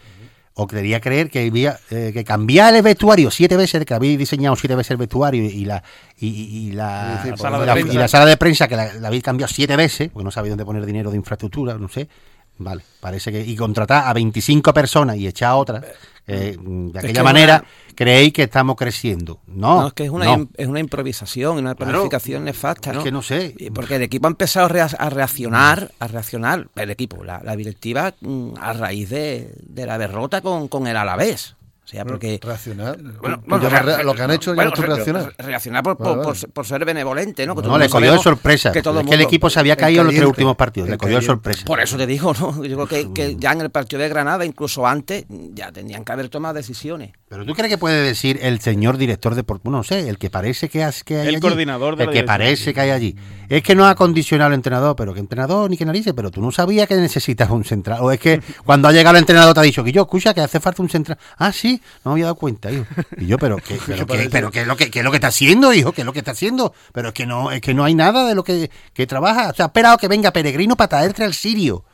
[0.55, 4.57] o quería creer que había eh, que cambiar el vestuario siete veces, que habéis diseñado
[4.57, 5.83] siete veces el vestuario y la
[6.19, 9.23] y, y la, sí, sí, la, la, y la, sala de prensa que la, habéis
[9.23, 12.09] cambiado siete veces, porque no sabéis dónde poner dinero de infraestructura, no sé.
[12.61, 13.41] Vale, parece que.
[13.41, 15.85] Y contratar a 25 personas y echar a otras.
[16.27, 17.95] Eh, de aquella es que manera, una...
[17.95, 19.41] creéis que estamos creciendo.
[19.47, 20.49] No, no es que es una, no.
[20.55, 22.91] es una improvisación, una planificación claro, nefasta.
[22.91, 23.03] Es ¿no?
[23.03, 23.55] que no sé.
[23.75, 28.51] Porque el equipo ha empezado a reaccionar, a reaccionar, el equipo, la, la directiva, mm,
[28.61, 31.57] a raíz de, de la derrota con, con el Alavés.
[31.91, 32.39] O sea, porque.
[32.41, 33.03] Reaccionar.
[33.03, 35.35] Bueno, bueno, re, lo que han hecho bueno, ya no reaccionar.
[35.39, 37.57] Reaccionar por, por, por, por, ser benevolente, ¿no?
[37.57, 38.71] Que no, le cogió de sorpresa.
[38.71, 40.89] Que todo es que el equipo se había caído en los tres últimos partidos.
[40.89, 41.65] Le cogió de sorpresa.
[41.65, 42.65] Por eso te digo, ¿no?
[42.65, 46.13] Yo creo que, que, ya en el partido de Granada, incluso antes, ya tenían que
[46.13, 47.11] haber tomado decisiones.
[47.31, 50.31] Pero tú crees que puede decir el señor director de Porto, no sé, el que
[50.31, 53.15] parece que, has, que hay el allí, coordinador de el que parece que hay allí.
[53.49, 56.43] Es que no ha condicionado al entrenador, pero que entrenador ni que narices, pero tú
[56.43, 58.01] no sabías que necesitas un central.
[58.01, 60.41] O es que cuando ha llegado el entrenador te ha dicho que yo, escucha, que
[60.41, 61.19] hace falta un central.
[61.39, 62.69] Ah, sí, no me había dado cuenta.
[62.73, 62.85] Hijo.
[63.17, 65.19] Y yo, pero ¿qué, pero, ¿qué, pero ¿qué, es lo que, qué es lo que
[65.19, 65.93] está haciendo, hijo?
[65.93, 66.75] ¿Qué es lo que está haciendo?
[66.93, 69.51] Pero es que no, es que no hay nada de lo que, que trabaja.
[69.51, 71.85] O sea, ha esperado que venga Peregrino para traerte al Sirio.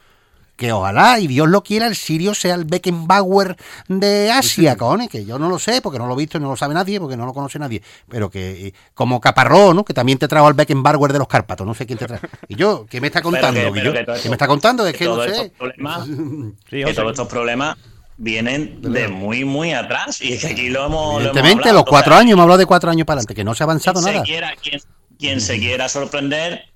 [0.56, 3.56] Que ojalá, y Dios lo quiera, el Sirio sea el Beckenbauer
[3.88, 6.40] de Asia, sí, cojones, que yo no lo sé, porque no lo he visto y
[6.40, 7.82] no lo sabe nadie, porque no lo conoce nadie.
[8.08, 9.84] Pero que, como Caparró, ¿no?
[9.84, 12.20] Que también te trajo al Beckenbauer de los Cárpatos, no sé quién te trae.
[12.48, 13.60] Y yo, ¿qué me está contando?
[13.60, 14.86] Pero que, pero yo, que ¿Qué me está contando?
[14.86, 15.52] Es que, que no sé.
[15.58, 16.06] Problemas,
[16.70, 17.76] sí, que todos estos problemas
[18.16, 20.20] vienen de muy, muy atrás.
[20.22, 21.16] Y es que aquí lo hemos.
[21.16, 23.34] Evidentemente, lo hemos los cuatro o sea, años, hemos hablado de cuatro años para adelante,
[23.34, 24.24] que no se ha avanzado quien nada.
[24.24, 24.80] Se quiera, quien,
[25.18, 26.66] quien, se quiera sorprender,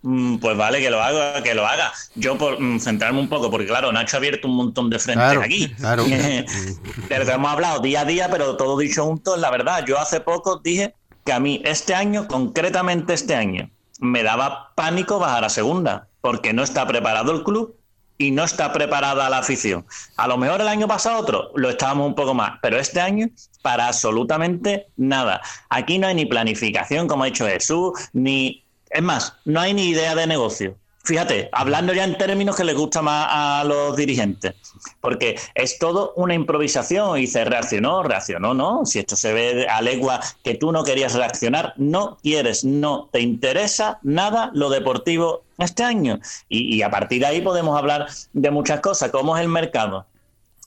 [0.40, 1.92] pues vale, que lo haga, que lo haga.
[2.14, 5.42] Yo, por centrarme un poco, porque claro, Nacho ha abierto un montón de frentes claro,
[5.42, 5.68] aquí.
[5.74, 6.05] Claro.
[7.09, 9.85] Pero que hemos hablado día a día, pero todo dicho junto es la verdad.
[9.87, 15.18] Yo hace poco dije que a mí este año, concretamente este año, me daba pánico
[15.18, 17.80] bajar a segunda, porque no está preparado el club
[18.20, 19.87] y no está preparada la afición.
[20.18, 23.28] A lo mejor el año pasado otro lo estábamos un poco más, pero este año
[23.62, 25.40] para absolutamente nada.
[25.70, 28.62] Aquí no hay ni planificación, como ha dicho Jesús, ni...
[28.90, 30.76] Es más, no hay ni idea de negocio.
[31.03, 34.55] Fíjate, hablando ya en términos que les gusta más a los dirigentes,
[35.01, 38.85] porque es todo una improvisación y se reaccionó, reaccionó, ¿no?
[38.85, 43.21] Si esto se ve a legua que tú no querías reaccionar, no quieres, no te
[43.21, 46.21] interesa nada lo deportivo este año.
[46.51, 49.11] Y, y a partir de ahí podemos hablar de muchas cosas.
[49.11, 50.07] ¿Cómo es el mercado?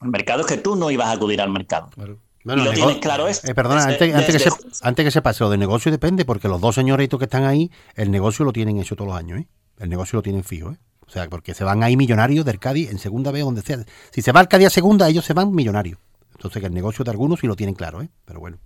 [0.02, 1.89] El mercado es que tú no ibas a acudir al mercado.
[1.93, 2.17] Claro.
[2.43, 3.50] Bueno, y lo tienes claro esto.
[3.50, 6.26] Eh, perdona, Desde- antes, antes que se, antes que se pase, lo de negocio depende,
[6.26, 9.39] porque los dos señoritos que están ahí, el negocio lo tienen hecho todos los años,
[9.39, 9.48] ¿eh?
[9.79, 10.77] El negocio lo tienen fijo, ¿eh?
[11.05, 13.77] O sea, porque se van ahí millonarios del Cádiz en segunda vez, donde sea.
[14.12, 15.99] Si se va al Cádiz a segunda, ellos se van millonarios.
[16.33, 18.09] Entonces, que el negocio de algunos sí lo tienen claro, ¿eh?
[18.25, 18.57] Pero bueno.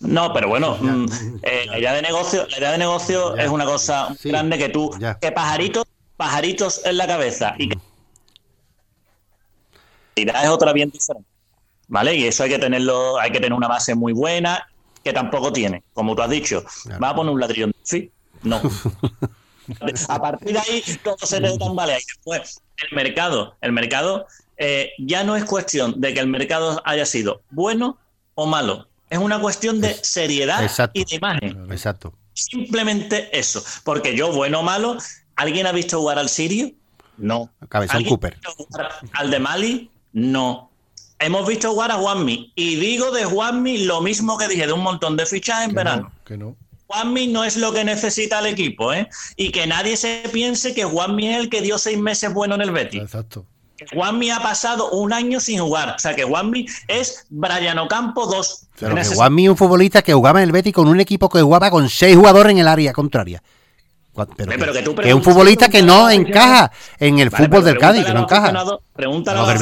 [0.00, 1.06] No, pero bueno, mm,
[1.42, 3.42] eh, la idea de negocio, la idea de negocio Ya.
[3.44, 4.30] es una cosa Sí.
[4.30, 5.18] grande que tú, Ya.
[5.18, 5.84] que pajaritos,
[6.16, 7.78] pajaritos en la cabeza y que
[10.16, 11.28] la idea es otra bien diferente,
[11.88, 12.14] ¿vale?
[12.16, 14.66] Y eso hay que tenerlo, hay que tener una base muy buena
[15.04, 16.64] que tampoco tiene, como tú has dicho.
[16.84, 17.00] Claro.
[17.00, 18.10] Va a poner un ladrillo, sí,
[18.42, 18.60] no.
[20.08, 24.92] a partir de ahí todo se te tambalea y después el mercado, el mercado eh,
[24.98, 27.98] ya no es cuestión de que el mercado haya sido bueno
[28.34, 28.88] o malo.
[29.08, 30.98] Es una cuestión de seriedad exacto.
[31.00, 31.72] y de imagen.
[31.72, 32.14] Exacto.
[32.32, 33.62] Simplemente eso.
[33.84, 34.98] Porque yo, bueno o malo,
[35.36, 36.70] ¿alguien ha visto jugar al Sirio?
[37.16, 37.50] No.
[37.68, 38.32] Cabezón ¿Alguien Cooper.
[38.34, 39.90] ha visto jugar al de Mali?
[40.12, 40.70] No.
[41.18, 42.52] Hemos visto jugar a Juanmi.
[42.54, 45.76] Y digo de Juanmi lo mismo que dije de un montón de fichas en Que
[45.76, 46.02] verano.
[46.02, 46.56] no, que no.
[46.90, 49.08] Juanmi no es lo que necesita el equipo, ¿eh?
[49.36, 52.62] Y que nadie se piense que Juanmi es el que dio seis meses bueno en
[52.62, 53.00] el Betis.
[53.00, 53.46] Exacto.
[53.94, 55.94] Juanmi ha pasado un año sin jugar.
[55.96, 58.66] O sea, que Juanmi es Brian Ocampo 2.
[58.78, 61.40] Pero que Juanmi es un futbolista que jugaba en el Betis con un equipo que
[61.40, 63.42] jugaba con seis jugadores en el área contraria.
[64.12, 67.64] Pero, Eh, que, pero que es un futbolista que no encaja en el Vale, fútbol
[67.64, 68.52] del Cádiz, que no encaja.
[68.92, 69.58] Pregúntale a Los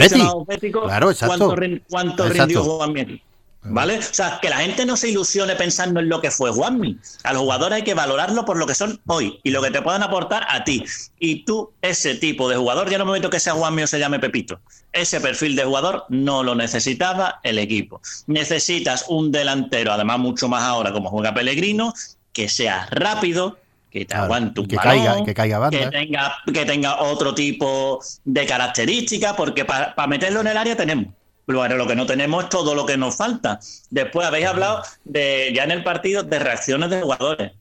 [0.46, 0.72] Betis.
[0.72, 1.54] Claro, exacto.
[1.54, 2.44] cuánto, cuánto Exacto.
[2.44, 3.22] rindió Juanmi.
[3.62, 3.98] ¿Vale?
[3.98, 6.96] O sea, que la gente no se ilusione pensando en lo que fue Juanmi.
[7.24, 9.82] A los jugadores hay que valorarlo por lo que son hoy y lo que te
[9.82, 10.84] puedan aportar a ti.
[11.18, 13.98] Y tú, ese tipo de jugador, ya no me meto que sea Juanmi o se
[13.98, 14.60] llame Pepito.
[14.92, 18.00] Ese perfil de jugador no lo necesitaba el equipo.
[18.26, 21.92] Necesitas un delantero, además mucho más ahora como juega Pellegrino,
[22.32, 23.58] que sea rápido,
[23.90, 25.78] que te aguante un que balón, caiga- que caiga banda.
[25.78, 31.12] que tenga, que tenga otro tipo de características, porque para meterlo en el área tenemos.
[31.48, 33.58] Pero lo que no tenemos es todo lo que nos falta.
[33.90, 37.52] Después habéis hablado de ya en el partido de reacciones de jugadores.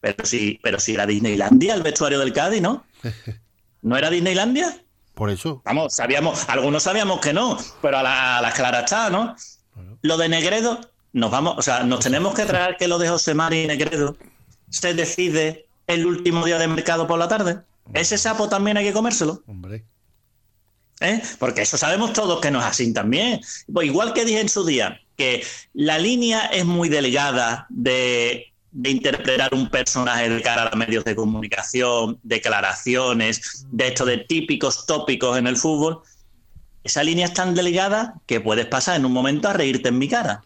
[0.00, 2.84] Pero si, pero si era Disneylandia el vestuario del Cádiz, ¿no?
[3.82, 4.76] ¿No era Disneylandia?
[5.14, 5.60] Por eso.
[5.64, 9.36] Vamos, sabíamos, algunos sabíamos que no, pero a, la- las claras está, ¿no?
[10.02, 10.80] Lo de Negredo,
[11.12, 14.16] nos vamos, o sea, nos tenemos que traer que lo de José Mari Negredo
[14.70, 17.60] se decide el último día de mercado por la tarde.
[17.92, 19.42] Ese sapo también hay que comérselo.
[19.46, 19.84] Hombre.
[21.00, 21.22] ¿Eh?
[21.38, 23.40] Porque eso sabemos todos que no es así también.
[23.72, 28.90] Pues igual que dije en su día, que la línea es muy delgada de, de
[28.90, 34.86] interpretar un personaje de cara a los medios de comunicación, declaraciones, de esto de típicos
[34.86, 36.02] tópicos en el fútbol.
[36.84, 40.08] Esa línea es tan delgada que puedes pasar en un momento a reírte en mi
[40.08, 40.44] cara.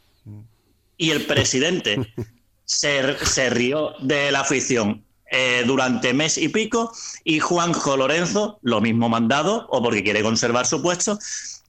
[0.96, 1.98] Y el presidente
[2.64, 6.92] se, se rió de la afición eh, durante mes y pico
[7.24, 11.18] y Juanjo Lorenzo, lo mismo mandado o porque quiere conservar su puesto,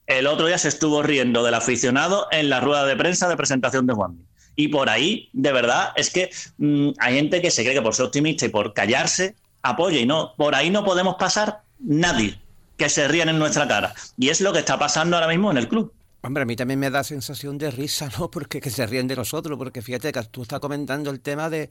[0.06, 3.88] el otro día se estuvo riendo del aficionado en la rueda de prensa de presentación
[3.88, 4.21] de Juanmi.
[4.58, 7.95] Y por ahí, de verdad, es que mm, hay gente que se cree que por
[7.95, 12.38] ser optimista y por callarse apoya y no, por ahí no podemos pasar nadie
[12.76, 13.93] que se rían en nuestra cara.
[14.17, 15.93] Y es lo que está pasando ahora mismo en el club.
[16.21, 18.30] Hombre, a mí también me da sensación de risa, ¿no?
[18.32, 21.69] Porque que se ríen de nosotros, porque fíjate que tú estás comentando el tema de,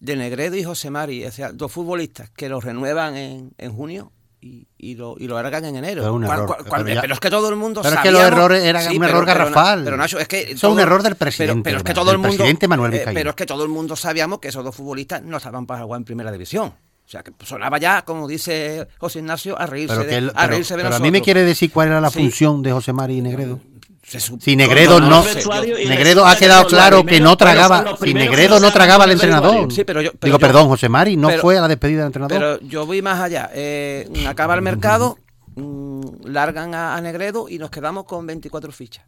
[0.00, 4.12] de Negredo y José Mari, o sea, dos futbolistas que los renuevan en, en junio
[4.40, 6.02] y, y lo, y lo largan en enero.
[6.02, 8.00] Pero Cual- error, cual- pero cual- ya- pero es que todo el mundo Pero es
[8.02, 9.84] que los errores era un error garrafal.
[9.84, 12.18] Pero, Nacho, es que Eso es un error del presidente, Pero, es que todo el
[12.18, 15.22] mundo, presidente Manuel eh, pero es que todo el mundo sabíamos que esos dos futbolistas
[15.22, 16.74] no estaban para jugar en primera división.
[17.06, 20.32] O sea, que sonaba ya, como dice José Ignacio, a reírse, Pero, que de, a
[20.32, 21.02] pero- reírse de pero a nosotros.
[21.06, 22.18] mí me quiere decir cuál era la Sí.
[22.18, 23.60] función de José Mari Negredo.
[24.06, 28.70] Se Si Negredo No, Negredo ha que quedado claro que no tragaba, si Negredo no
[28.70, 29.50] tragaba al entrenador.
[29.52, 29.74] vestuario.
[29.74, 31.98] Sí, pero yo- pero Digo, yo- perdón, José Mari no pero- fue a la despedida
[32.00, 32.38] del entrenador.
[32.38, 33.50] Pero yo voy más allá.
[33.54, 35.18] Eh, acaba el mercado,
[35.56, 39.04] mm, largan a, a Negredo y nos quedamos con 24 fichas.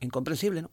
[0.00, 0.70] Incomprensible, ¿no?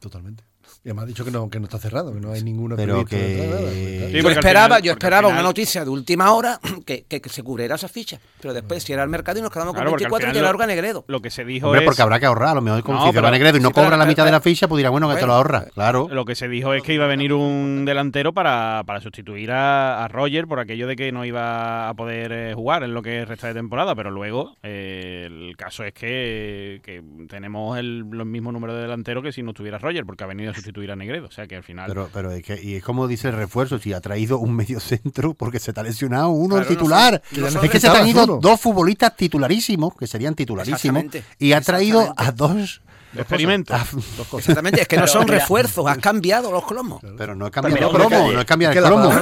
[0.00, 0.44] Totalmente.
[0.84, 3.04] Y además ha dicho que no, que no está cerrado, que no hay ninguna Pero
[3.04, 3.74] que- detrás, nada, pues,
[4.12, 7.04] Sí, yo esperaba, final- yo porque al esperaba final- una noticia de última hora que,
[7.04, 8.18] que- que se cubriera esa ficha.
[8.40, 10.32] Pero después si era el mercado y nos quedamos con Claro, porque al 24 y
[10.32, 11.04] que lo- larga Negredo.
[11.08, 11.84] Lo que se dijo Hombre, es...
[11.86, 12.50] porque habrá que ahorrar.
[12.50, 14.30] A lo mejor como No, si pero- Negredo y no pero- cobra la mitad de
[14.30, 15.66] la ficha, pues dirá, bueno, que te lo ahorra.
[15.74, 16.08] Claro.
[16.10, 20.04] Lo que se dijo es que iba a venir un delantero para, para sustituir a,
[20.04, 23.24] a Roger por aquello de que no iba a poder eh, jugar en lo que
[23.24, 28.52] resta de temporada, pero luego eh, el caso es que, que tenemos el, los mismos
[28.52, 30.96] números de delantero que si no estuviera Roger, porque ha venido a sustituir sustituir a
[30.96, 31.26] Negredo.
[31.26, 31.86] O sea que al final.
[31.88, 34.80] Pero, pero es que, y es como dice el refuerzo, si ha traído un medio
[34.80, 37.22] centro porque se está lesionado uno Claro, el no titular.
[37.32, 41.04] no es que se han ido dos futbolistas titularísimos, que serían titularísimos,
[41.38, 42.82] y ha traído a dos.
[43.16, 43.74] Experimento.
[43.74, 43.86] a-
[44.38, 47.00] Exactamente, es que no son mira- refuerzos, has cambiado los cromos.
[47.16, 49.04] pero no cambiar mira, el cromo, no es cambiar Es que el cromo.
[49.12, 49.18] sobre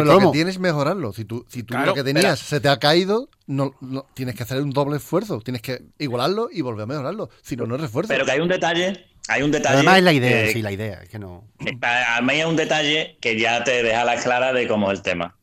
[0.00, 1.12] el lo que tienes mejorarlo.
[1.12, 4.34] Si tú, si tú Claro, lo que tenías se te ha caído, no, no- tienes
[4.34, 5.40] que hacer un doble esfuerzo.
[5.40, 7.30] Tienes que igualarlo y volver a mejorarlo.
[7.42, 8.08] Si no, no es refuerzo.
[8.08, 9.76] Pero que hay un detalle, hay un detalle.
[9.76, 11.44] Además es la idea, que- sí, la idea, es que no.
[11.82, 15.02] A mí hay un detalle que ya te deja la clara de cómo es el
[15.02, 15.36] tema.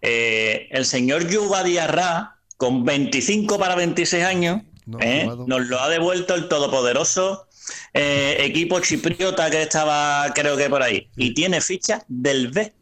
[0.00, 5.28] Eh, el señor Yuba Diarra, con 25 para 26 años, No, ¿eh?
[5.46, 7.46] nos lo ha devuelto el todopoderoso
[7.94, 11.08] eh, equipo chipriota que estaba, creo que por ahí.
[11.16, 12.72] Y tiene ficha del B.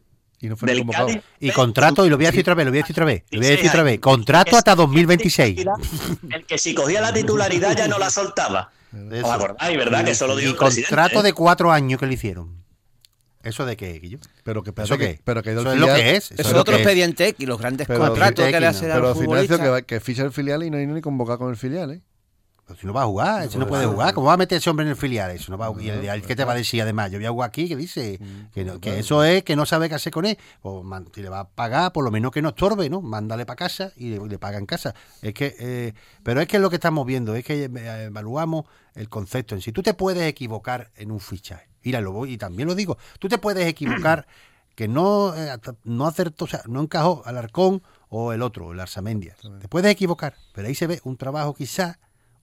[0.40, 1.08] y no Del convocado.
[1.08, 1.22] Cádiz.
[1.40, 3.24] Y contrato, y lo voy a decir otra vez, lo voy a decir otra vez,
[3.30, 5.64] lo voy a decir otra vez, contrato hasta 2026.
[6.30, 8.70] El que si cogía la titularidad ya no la soltaba.
[8.92, 9.26] Eso.
[9.26, 10.04] ¿Os acordáis, verdad?
[10.04, 11.22] Que eso lo dijo Y contrato ¿eh?
[11.22, 12.59] de cuatro años que le hicieron.
[13.42, 14.18] ¿Eso de qué, Guillo?
[14.44, 15.20] Pero que, ¿Eso que, qué?
[15.24, 16.30] pero que Eso es lo que es.
[16.32, 19.08] Eso es otro que expediente X, los grandes Pero- contratos que le hacen a Pero
[19.08, 19.70] los Ignacio que, futbolistas.
[19.72, 22.02] va- que ficha el filial y no hay ni convocado con el filial, ¿eh?
[22.80, 24.14] Si no va a jugar, ese no puede jugar.
[24.14, 25.32] ¿Cómo va a meter ese hombre en el filial?
[25.32, 27.30] Eso no va a, y el, que te va a decir además, yo voy a
[27.32, 28.20] jugar aquí, que dice
[28.54, 30.38] que, no- que eso es que no sabe qué hacer con él.
[30.62, 33.00] O man- si le va a pagar, por lo menos que no estorbe, ¿no?
[33.00, 34.94] Mándale para casa y le, le paga en casa.
[35.20, 38.66] Es que, eh, pero es que es lo que estamos viendo, es que eh, evaluamos
[38.94, 39.72] el concepto en sí.
[39.72, 41.69] Tú te puedes equivocar en un fichaje.
[41.82, 44.26] Míralo, voy- y también lo digo, tú te puedes equivocar
[44.74, 45.50] que no, eh,
[45.84, 49.36] no acertó, o sea, no encajó al Arcón o el otro, el Arzamendia.
[49.60, 51.98] Te puedes equivocar, pero ahí se ve un trabajo quizá,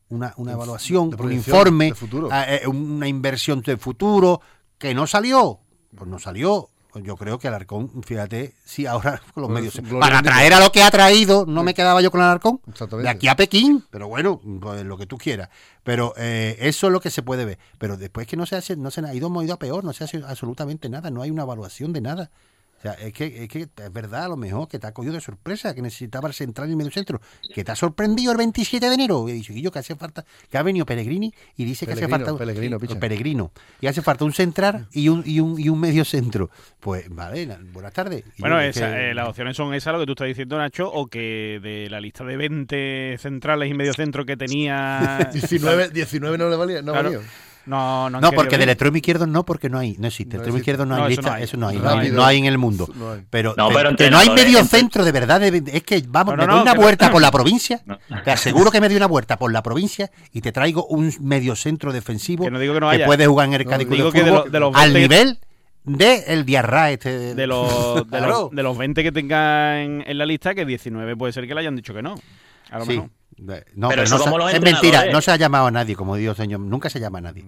[0.09, 2.29] una, una evaluación, un informe, futuro.
[2.31, 4.41] ah, eh, una inversión de futuro
[4.77, 5.59] que no salió.
[5.95, 6.69] Pues no salió.
[6.99, 9.99] Yo creo que Alarcón, fíjate, sí, ahora con los Pues, medios.
[9.99, 12.61] Para traer a lo que ha traído, no me quedaba yo con Alarcón.
[13.01, 15.49] De aquí a Pekín, pero bueno, pues lo que tú quieras.
[15.83, 17.59] Pero eh, eso es lo que se puede ver.
[17.77, 19.93] Pero después que no se hace, no se ha ido, hemos ido a peor, no
[19.93, 22.31] se hace absolutamente nada, no hay una evaluación de nada.
[22.77, 25.13] O sea, es que, es que es verdad, a lo mejor que te ha cogido
[25.15, 27.19] de sorpresa, que necesitaba el central y el medio centro,
[27.53, 29.27] que te ha sorprendido el 27 de enero.
[29.27, 32.07] He dicho, y yo que hace falta, que ha venido Pellegrini y dice que hace
[32.07, 32.77] falta Pellegrino.
[32.99, 36.51] Peregrino, y hace falta un central y un, y un, y un medio centro.
[36.79, 38.23] Pues vale, na- buenas tardes.
[38.37, 40.87] Y Bueno, esa- que- eh, las opciones son esas, lo que tú estás diciendo, Nacho,
[40.91, 45.29] o que de la lista de 20 centrales y medio centro que tenía.
[45.33, 46.81] 19, 19 no le valía.
[46.83, 47.09] No Claro.
[47.11, 47.27] valía.
[47.67, 50.37] No, no, No, porque del extremo izquierdo no, porque no hay, no existe.
[50.37, 51.43] No el extremo izquierdo no hay No, eso lista, no hay.
[51.43, 52.15] eso no hay, no hay, Rápido.
[52.15, 52.89] no hay en el mundo.
[53.29, 56.35] Pero, No, que- pero que no hay medio centro, de verdad, de- es que vamos,
[56.35, 57.97] No, no, me doy no, una que- vuelta por la provincia, No.
[58.23, 61.55] te aseguro que me doy una vuelta por la provincia y te traigo un medio
[61.55, 63.05] centro defensivo Que no digo que no haya.
[63.05, 64.99] puede jugar en el No, Cádiz de que de Fútbol lo- de los al 20
[65.15, 65.39] nivel
[65.83, 67.17] de el Diarra este.
[67.17, 68.27] de- De los, de, Claro.
[68.27, 71.53] los, de los 20 que tenga en, en la lista, que 19 puede ser que
[71.53, 72.15] le hayan dicho que no.
[72.71, 72.91] A lo Sí.
[72.93, 73.09] mejor.
[73.75, 76.15] No, Pero no se- como los es mentira, no se ha llamado a nadie, como
[76.15, 77.45] digo, señor, nunca se llama a nadie.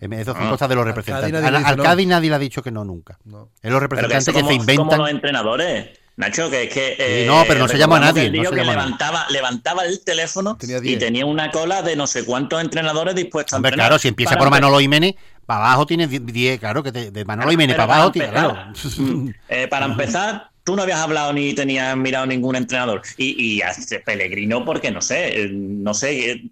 [0.00, 0.50] Eh, Eso son Ah.
[0.50, 1.44] cosas de los representantes.
[1.44, 1.82] Al, no.
[1.82, 3.18] Cádiz nadie le ha dicho que no nunca.
[3.24, 3.48] No.
[3.62, 4.98] Es los que representantes que, como, se como inventan.
[4.98, 5.98] los entrenadores.
[6.14, 6.96] Nacho, que es que.
[6.98, 8.76] eh, Sí, no, pero no se llama a nadie, no se que llama a nadie.
[8.76, 10.98] levantaba, levantaba el teléfono Tenía y 10.
[10.98, 13.88] tenía una cola de no sé cuántos entrenadores dispuestos Hombre, a entrenar.
[13.90, 15.14] claro, si empieza por Manolo Jiménez,
[15.46, 18.56] para abajo tiene 10, claro, que te- de Manolo Jiménez para abajo tiene, claro.
[19.48, 23.02] eh, para empezar, tú no habías hablado ni tenías mirado ningún entrenador.
[23.16, 26.42] Y, y este Pellegrino, porque no sé, eh, no sé, eh,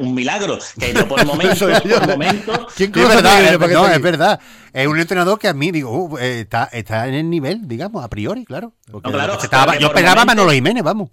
[0.00, 0.58] un milagro.
[0.78, 1.98] Que yo por momento, Soy yo.
[1.98, 4.40] por momento, ¿Quién es verdad, es, que no, es verdad.
[4.72, 8.04] Es un entrenador que a mí digo, uh, eh, está, está en el nivel, digamos,
[8.04, 8.72] a priori, claro.
[8.90, 11.10] Porque No, claro, estaba- porque yo por pegaba a momentos- Manolo Jiménez, vamos.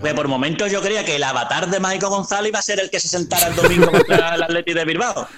[0.00, 2.90] pues por momentos yo creía que el avatar de Maico González iba a ser el
[2.90, 5.28] que se sentara el domingo contra el Atleti de Bilbao.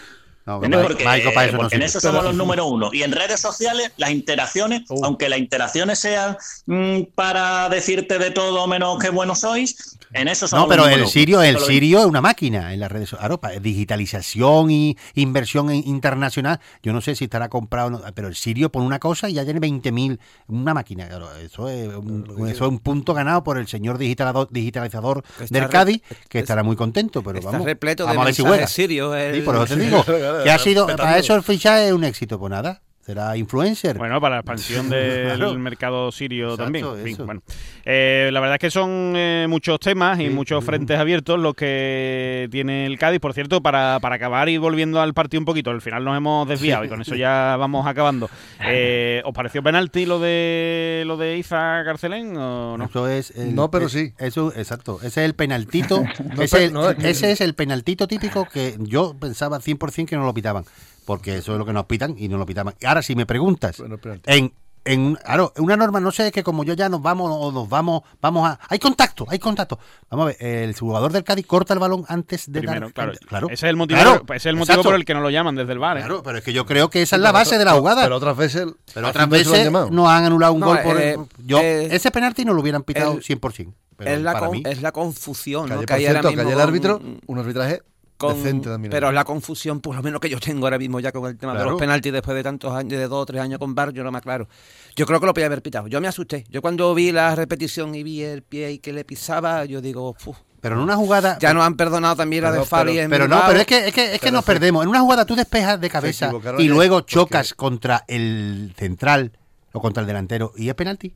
[0.49, 2.91] Ma- Porque, Maico para eso no porque en eso somos los número uno.
[2.93, 5.05] Y en redes sociales, las interacciones, Uh.
[5.05, 10.49] aunque las interacciones sean mm, para decirte de todo menos que buenos sois, en eso
[10.49, 13.19] somos No, pero el Sirio, el Sirio es una máquina en las redes sociales.
[13.29, 16.61] Claro, para digitalización y inversión internacional.
[16.83, 19.35] Yo no sé si estará comprado, o no, pero el Sirio pone una cosa y
[19.35, 20.19] ya tiene 20.000.
[20.49, 21.09] Una máquina.
[21.09, 25.69] Claro, eso, es un, eso es un punto ganado por el señor digitalador- digitalizador del
[25.69, 27.23] Cádiz, que es- estará muy contento.
[27.23, 28.67] Pero Está vamos, repleto de a ver si juega.
[28.67, 29.15] sirios.
[29.17, 30.05] el- Sí, por eso te digo.
[30.05, 32.83] que ha sido, para eso el fichaje es un éxito, pues nada.
[33.09, 33.97] Será influencer.
[33.97, 35.55] Bueno, para la expansión del Claro.
[35.55, 36.85] mercado sirio Exacto, también.
[36.85, 37.25] En fin, eso.
[37.25, 37.41] bueno.
[37.87, 40.31] Eh, la verdad es que son eh, muchos temas y Sí.
[40.31, 43.19] muchos frentes abiertos los que tiene el Cádiz.
[43.19, 46.47] Por cierto, para, para acabar y volviendo al partido un poquito, al final nos hemos
[46.47, 48.29] desviado y con eso ya vamos acabando.
[48.67, 52.85] Eh, ¿Os pareció penalti lo de lo de Iza Carcelén o no?
[52.85, 54.13] Eso es el- No, pero sí.
[54.19, 54.99] Eso, exacto.
[54.99, 56.05] Ese es el penaltito.
[56.37, 60.35] No, ese, no, ese es el penaltito típico que yo pensaba 100% que no lo
[60.35, 60.65] pitaban.
[61.09, 62.75] Porque eso es lo que nos pitan y no lo pitaban.
[62.79, 64.53] Y ahora, si me preguntas, Bueno, en
[64.85, 67.69] en, claro, una norma, no sé, es que como yo ya nos vamos o nos
[67.69, 68.59] vamos, vamos a...
[68.71, 69.79] Hay contacto, hay contacto.
[70.09, 72.93] Vamos a ver, el jugador del Cádiz corta el balón antes de Primero, dar...
[72.93, 73.13] claro.
[73.27, 73.47] claro.
[73.49, 74.89] Ese es el motivo, Claro, ese es el motivo exacto.
[74.91, 75.97] por el que no lo llaman desde el bar.
[75.99, 76.01] ¿eh?
[76.01, 78.03] Claro, pero es que yo creo que esa es la base de la jugada.
[78.05, 78.67] Pero otras veces.
[78.95, 79.91] Pero otras veces llamado.
[79.91, 80.99] no han anulado un No, gol por...
[81.01, 83.73] eh, yo, eh, ese penalti no lo hubieran pitado el- 100%.
[83.97, 84.63] Pero es, la para con- mí...
[84.65, 85.81] es la confusión, Que ¿no?
[85.81, 87.83] Que por hay cierto, que el árbitro, un arbitraje
[88.19, 88.91] con- decente también.
[88.91, 91.39] pero es la confusión, por lo menos que yo tengo ahora mismo ya con el
[91.39, 93.93] tema de los penaltis después de tantos años, de dos o tres años con VAR,
[93.93, 94.49] yo no me aclaro.
[94.97, 95.87] Yo creo que lo podía haber pitado.
[95.89, 96.45] Yo me asusté.
[96.51, 100.15] Yo cuando vi la repetición y vi el pie y que le pisaba, yo digo,
[100.19, 100.35] "Fu".
[100.61, 101.39] Pero en una jugada...
[101.39, 103.87] ya nos han perdonado también la de Fali pero- en Pero no, pero es que,
[103.89, 104.83] es que, es que nos perdemos.
[104.83, 109.31] En una jugada tú despejas de cabeza y luego porque- chocas contra el central
[109.73, 111.15] o contra el delantero y es penalti.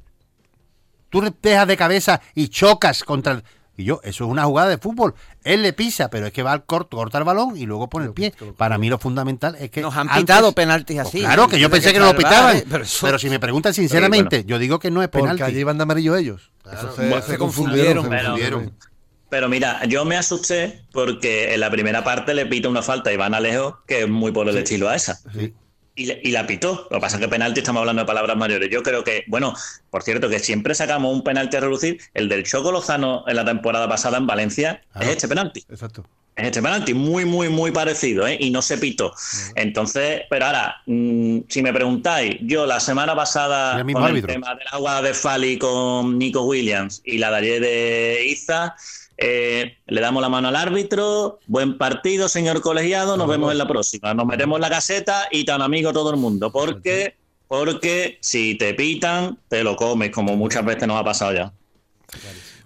[1.10, 3.44] Tú despejas de cabeza y chocas contra el...
[3.76, 5.14] Y yo, eso es una jugada de fútbol.
[5.44, 8.04] Él le pisa, pero es que va al corto, corta el balón y luego pone
[8.06, 8.34] el pie.
[8.58, 9.80] Para mí lo fundamental es que...
[9.80, 11.20] Nos han antes- pitado penaltis Pues así.
[11.20, 12.56] claro, que yo pensé que no lo pitaban.
[12.58, 12.64] ¿eh?
[12.70, 15.42] Pero, eso- si me preguntan sinceramente, yo digo que no es Porque penalti.
[15.42, 16.50] allí iban de amarillo ellos.
[16.70, 18.04] Eso se, Bueno, se se confundieron.
[18.04, 18.36] confundieron.
[18.36, 18.92] se Pero- confundieron.
[19.30, 23.14] Pero mira, yo me asusté porque en la primera parte le pita una falta a
[23.14, 25.18] Iván Alejo que es muy por el estilo a esa.
[25.32, 25.54] Sí.
[25.94, 26.86] Y, le- y la pitó.
[26.90, 28.70] Lo que pasa es que penalti estamos hablando de palabras mayores.
[28.70, 29.54] Yo creo que, bueno,
[29.90, 32.00] por cierto, que siempre sacamos un penalti a relucir.
[32.14, 35.06] El del Choco Lozano en la temporada pasada en Valencia Claro.
[35.06, 35.64] es este penalti.
[35.68, 36.06] Exacto.
[36.34, 38.38] Es este penalti, muy, muy, muy parecido, ¿eh?
[38.40, 39.12] Y no se pitó.
[39.54, 44.30] Entonces, pero ahora, mm, si me preguntáis, yo la semana pasada El con árbitro.
[44.30, 48.74] el tema del agua de Fali con Nico Williams y la de ayer de Iza,
[49.16, 53.68] eh, le damos la mano al árbitro, buen partido, señor colegiado, nos vemos en la
[53.68, 54.14] próxima.
[54.14, 57.14] Nos metemos en la caseta y tan amigo todo el mundo, porque,
[57.48, 61.52] porque si te pitan, te lo comes, como muchas veces nos ha pasado ya.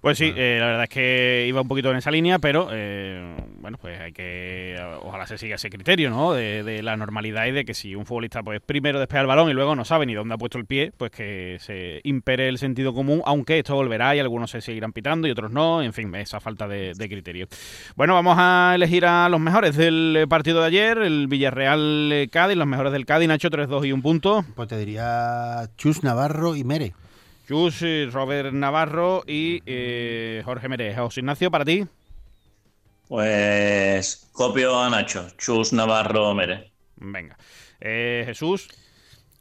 [0.00, 3.34] Pues sí, eh, la verdad es que iba un poquito en esa línea, pero eh,
[3.60, 4.76] bueno, pues hay que.
[5.02, 6.32] Ojalá se siga ese criterio, ¿no?
[6.32, 9.50] De, de la normalidad y de que si un futbolista, pues primero despega el balón
[9.50, 12.58] y luego no sabe ni dónde ha puesto el pie, pues que se impere el
[12.58, 16.14] sentido común, aunque esto volverá y algunos se seguirán pitando y otros no, en fin,
[16.14, 17.46] esa falta de, de criterio.
[17.96, 22.56] Bueno, vamos a elegir a los mejores del partido de ayer, el Villarreal eh, Cádiz,
[22.56, 24.44] los mejores del Cádiz, Nacho, 3-2 y un punto.
[24.54, 26.94] Pues te diría Chus Navarro y Mere.
[27.46, 27.80] Chus,
[28.12, 30.96] Robert Navarro y eh, Jorge Merez.
[30.96, 31.86] José Ignacio, para ti.
[33.08, 36.72] Pues copio a Nacho, Chus Navarro Mere.
[36.96, 37.36] Venga.
[37.80, 38.68] Eh, Jesús,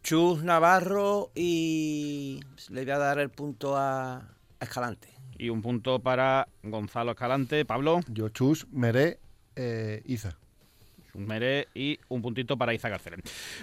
[0.04, 2.40] Chus Navarro y
[2.70, 4.26] le voy a dar el punto a, a
[4.60, 5.10] Escalante.
[5.38, 9.20] y un punto para Gonzalo Escalante, Pablo, Yo, Chus, Meré,
[9.56, 10.38] eh, Iza.
[11.16, 13.14] Mere y un puntito para Iza Garcés.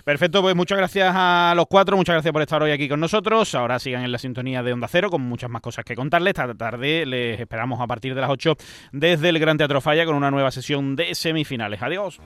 [0.04, 3.54] Perfecto, pues muchas gracias a los cuatro, muchas gracias por estar hoy aquí con nosotros.
[3.54, 6.30] Ahora sigan en la sintonía de Onda Cero con muchas más cosas que contarles.
[6.30, 8.56] Esta tarde les esperamos a partir de las 8
[8.92, 11.82] desde el Gran Teatro Falla con una nueva sesión de semifinales.
[11.82, 12.20] Adiós.